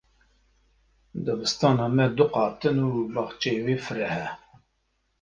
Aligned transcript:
Dibistana 1.27 1.87
me 1.97 2.05
du 2.17 2.25
qat 2.33 2.61
in 2.69 2.77
û 2.89 2.91
baxçeyê 3.13 3.61
wê 3.65 3.75
fireh 3.85 4.15
e. 4.25 4.25